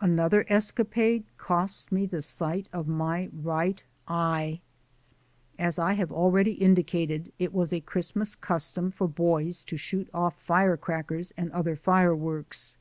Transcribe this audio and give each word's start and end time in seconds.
Another 0.00 0.46
escapade 0.48 1.24
cost 1.38 1.90
me 1.90 2.06
the 2.06 2.22
sight 2.22 2.68
of 2.72 2.86
my 2.86 3.28
right 3.32 3.82
eye. 4.06 4.60
As 5.58 5.76
I 5.76 5.94
have 5.94 6.12
already 6.12 6.52
indicated, 6.52 7.32
it 7.40 7.52
was 7.52 7.72
a 7.72 7.80
Christ 7.80 8.14
mas 8.14 8.36
custom 8.36 8.92
for 8.92 9.08
boys 9.08 9.60
to 9.64 9.76
shoot 9.76 10.08
off 10.14 10.40
fire 10.40 10.76
crackers 10.76 11.34
and 11.36 11.50
other 11.50 11.74
fireworks. 11.74 12.76